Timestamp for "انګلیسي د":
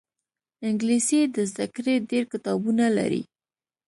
0.67-1.37